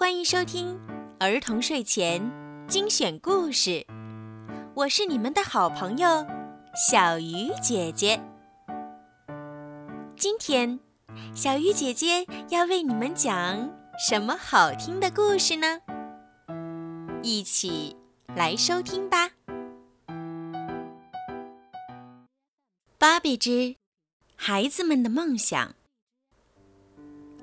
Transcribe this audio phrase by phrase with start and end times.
[0.00, 0.80] 欢迎收听
[1.18, 2.22] 儿童睡前
[2.66, 3.86] 精选故事，
[4.72, 6.26] 我是你们的好朋友
[6.74, 8.18] 小鱼姐姐。
[10.16, 10.80] 今天，
[11.34, 15.82] 小鱼姐姐要为你们讲什么好听的故事呢？
[17.22, 17.94] 一起
[18.34, 19.32] 来收听吧。
[22.96, 23.76] 芭比之
[24.34, 25.74] 孩子们的梦想。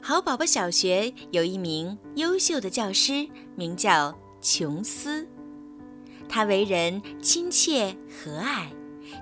[0.08, 5.28] 好宝宝小学有一名优秀的教师，名叫琼斯。
[6.30, 8.68] 他为人亲切和蔼，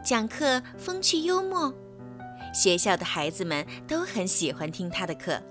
[0.04, 1.74] 讲课风趣幽默，
[2.54, 5.42] 学校的孩子们都很喜欢听他的课。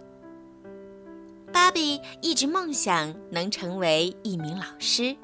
[1.53, 5.17] 芭比一直梦想能成为一名老师。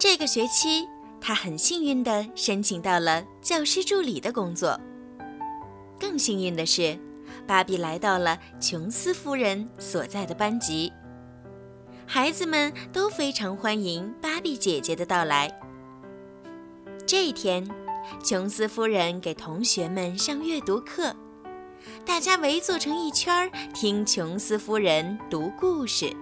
[0.00, 0.84] 这个学期，
[1.20, 4.80] 他很幸运地申请到了教师助理的工作。
[5.96, 6.98] 更幸运的是。
[7.46, 10.92] 芭比来到了琼斯夫人所在的班级，
[12.06, 15.50] 孩子们都非常欢迎芭比姐姐的到来。
[17.06, 17.68] 这一天，
[18.24, 21.14] 琼斯夫人给同学们上阅读课，
[22.04, 26.14] 大家围坐成一圈听琼斯夫人读故事。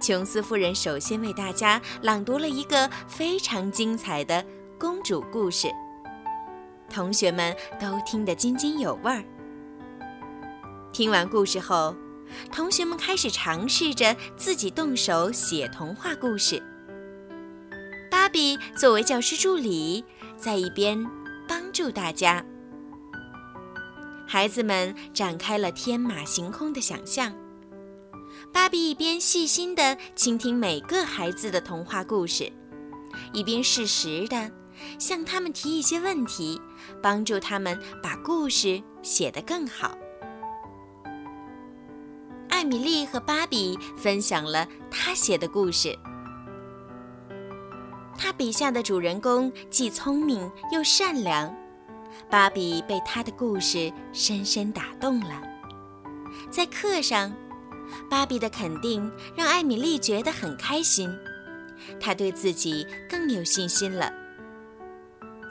[0.00, 4.44] 琼斯夫人首先为大家朗读了一个非常精彩的
[4.78, 5.68] 公主故事，
[6.88, 9.24] 同学们都听得津津有味儿。
[10.92, 11.94] 听完故事后，
[12.50, 16.62] 同学们开始尝试着自己动手写童话故事。
[18.10, 20.04] 芭比作为教师助理，
[20.36, 21.06] 在一边
[21.46, 22.44] 帮助大家。
[24.26, 27.32] 孩子们展开了天马行空的想象。
[28.52, 32.50] 芭比一边细心地倾听每个孩子的童话故事，
[33.32, 34.50] 一边适时地
[34.98, 36.60] 向他们提一些问题，
[37.02, 39.96] 帮助他们把故事写得更好。
[42.68, 45.98] 艾米丽和芭比分享了她写的故事。
[48.14, 51.56] 她笔下的主人公既聪明又善良，
[52.28, 55.40] 芭比被他的故事深深打动了。
[56.50, 57.32] 在课上，
[58.10, 61.10] 芭比的肯定让艾米丽觉得很开心，
[61.98, 64.12] 她对自己更有信心了。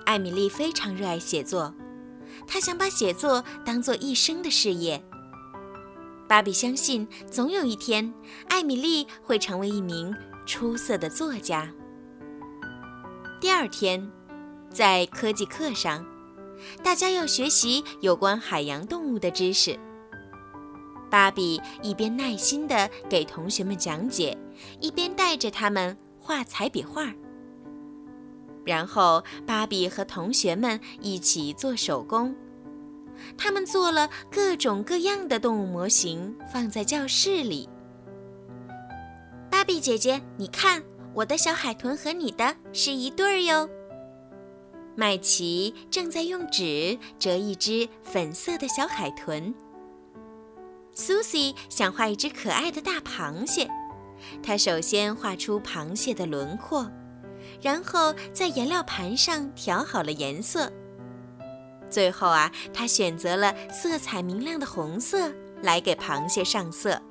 [0.06, 1.74] 艾米丽非常热爱写作，
[2.46, 5.04] 她想把写作当做一生的事业。
[6.28, 8.14] 芭比相信，总有一天，
[8.50, 10.14] 艾米丽会成为一名
[10.46, 11.72] 出色的作家。
[13.40, 14.12] 第二天，
[14.70, 16.06] 在科技课上，
[16.84, 19.80] 大家要学习有关海洋动物的知识。
[21.10, 24.38] 芭比一边耐心地给同学们讲解，
[24.82, 27.14] 一边带着他们画彩笔画。
[28.66, 32.36] 然后，芭比和同学们一起做手工。
[33.38, 37.70] 他们做了各种各样的动物模型，放在教室里。
[39.50, 40.84] 芭比姐姐，你看，
[41.14, 43.70] 我的小海豚和你的是一对儿哟。
[44.96, 49.54] 麦琪正在用纸折一只粉色的小海豚。
[50.94, 53.70] 苏西想画一只可爱的大螃蟹，
[54.42, 56.92] 她首先画出螃蟹的轮廓，
[57.62, 60.72] 然后在颜料盘上调好了颜色。
[61.90, 65.32] 最后啊，他选择了色彩明亮的红色
[65.62, 67.02] 来给螃蟹上色。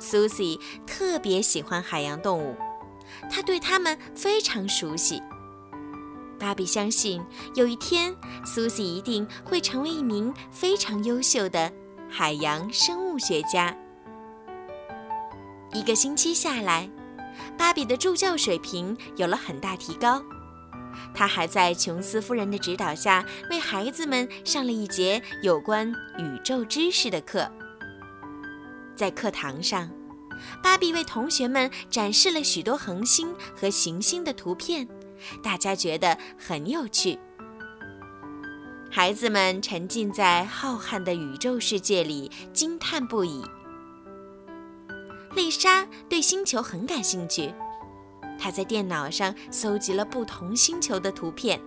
[0.00, 2.56] Susie 特别喜欢海洋动物，
[3.30, 5.20] 她对它们非常熟悉。
[6.38, 7.20] 芭比相信
[7.56, 11.72] 有一天，Susie 一定会成为一名非常优秀的
[12.08, 13.76] 海洋生物学家。
[15.72, 16.88] 一个星期下来，
[17.58, 20.22] 芭比的助教水平有了很大提高。
[21.14, 27.50] 他还在琼斯夫人的指导下，为孩子们上了一节有关宇宙知识的课。
[28.94, 29.90] 在课堂上，
[30.62, 34.88] 芭比为同学们展示了许多恒星和行星的图片，
[35.42, 37.18] 大家觉得很有趣。
[38.90, 43.44] 孩子们沉浸在浩瀚的宇宙世界里，惊叹不已。
[45.36, 47.52] 丽莎对星球很感兴趣。
[48.38, 51.60] 他在电脑上搜集了不同星球的图片。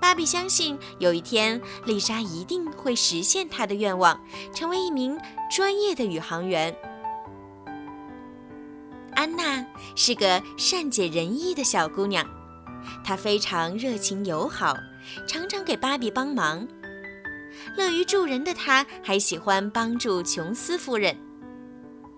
[0.00, 4.20] 芭比相信有一天，丽莎一定会实现她的愿望，
[4.52, 5.18] 成为一名
[5.50, 6.76] 专业的宇航员。
[9.14, 9.64] 安娜
[9.94, 12.26] 是个善解人意的小姑娘，
[13.04, 14.76] 她非常热情友好，
[15.28, 16.66] 常常给芭比帮忙。
[17.76, 21.16] 乐于助人的她，还喜欢帮助琼斯夫人。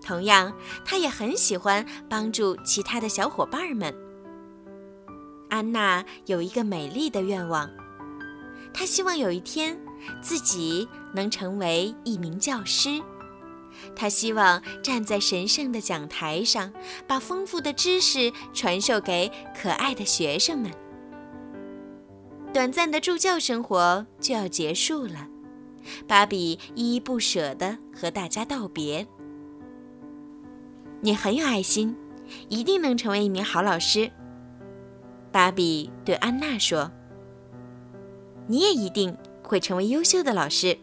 [0.05, 0.53] 同样，
[0.85, 3.93] 他也很喜欢帮助其他的小伙伴们。
[5.49, 7.69] 安娜有一个美丽的愿望，
[8.73, 9.79] 她希望有一天
[10.21, 13.01] 自己能成为一名教师，
[13.95, 16.71] 她希望站在神圣的讲台上，
[17.07, 20.71] 把丰富的知识传授给可爱的学生们。
[22.53, 25.27] 短暂的助教生活就要结束了，
[26.07, 29.07] 芭比依依不舍地和大家道别。
[31.05, 31.95] 你很有爱心，
[32.49, 34.09] 一定能成为一名好老师。
[35.31, 36.91] 芭比对安娜说
[38.49, 40.75] ：“你也一定会成为优秀的老师。”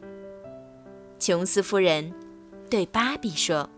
[1.19, 2.15] 琼斯夫人。
[2.71, 3.69] 对芭比说：“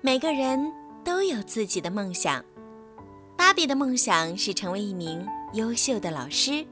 [0.00, 0.72] 每个人
[1.04, 2.42] 都有自己的梦想。
[3.36, 6.64] 芭比的梦想是成为一名优秀的老师，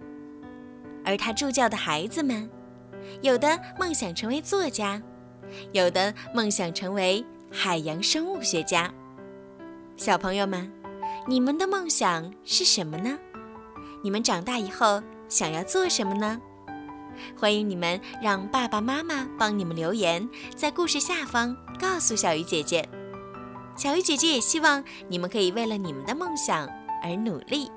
[1.05, 2.49] 而他助教的孩子们，
[3.21, 5.03] 有的梦想成为作家，
[5.73, 7.23] 有的梦想成为
[7.57, 8.93] 海洋生物学家。
[9.97, 10.73] 小朋友们，
[11.25, 13.17] 你们的梦想是什么呢？
[14.03, 16.41] 你们长大以后想要做什么呢？”
[17.39, 22.89] 欢迎你们让爸爸妈妈帮你们留言，在故事下方告诉小鱼姐姐。
[23.77, 26.69] 小鱼姐姐也希望你们可以为了你们的梦想
[27.05, 27.71] 而努力。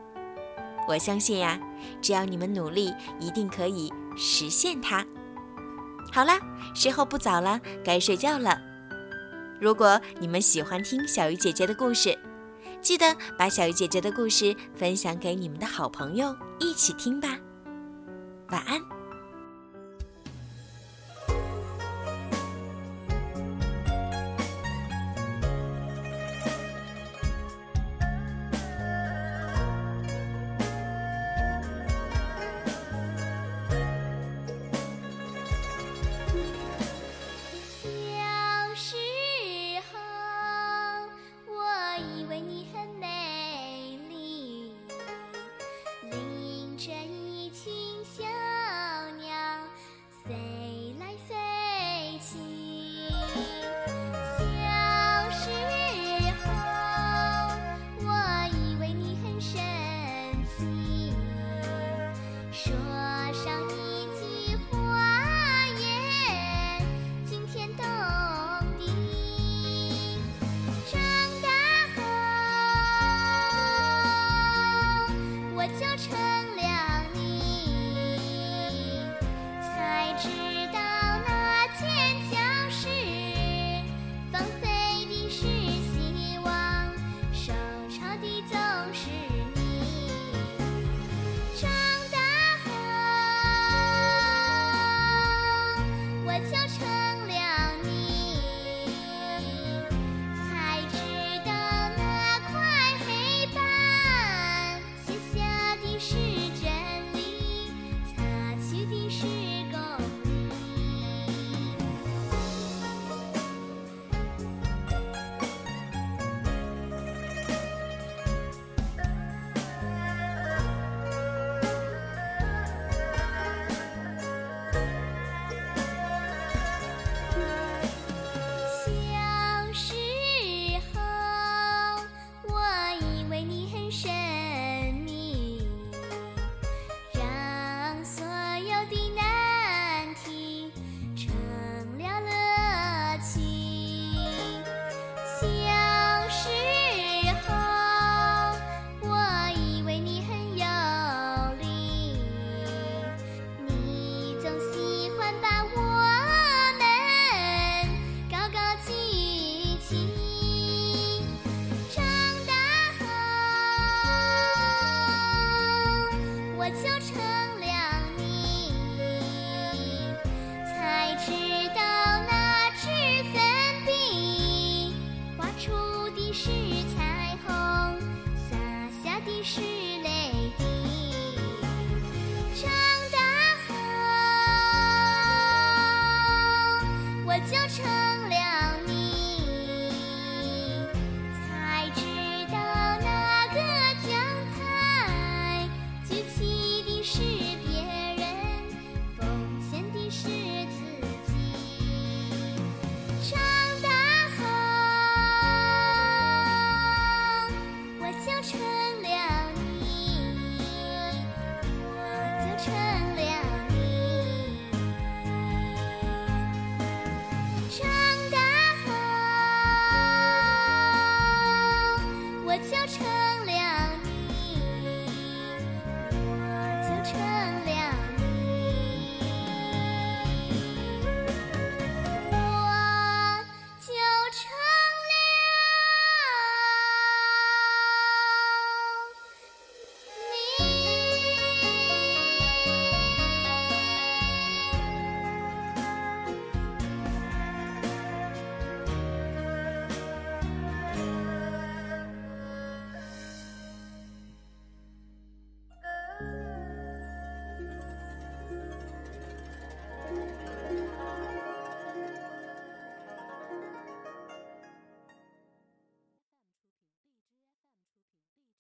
[0.88, 1.60] 我相信呀，
[2.02, 5.06] 只要你们努力，一定可以实现它。
[6.12, 6.34] 好了，
[6.74, 8.60] 时候不早了，该睡觉了。
[9.60, 12.18] 如果你们喜欢听小鱼姐姐的故事，
[12.82, 17.38] 记得把小鱼姐姐的故事分享给你们的好朋友一起听吧。
[18.50, 18.97] 晚安。